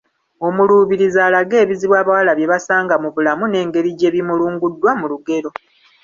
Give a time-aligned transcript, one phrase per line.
[0.47, 5.49] Omuluubirizi alage ebizibu abawala bye basanga mu bulamu n’engeri gye bimulunguddwa mu lugero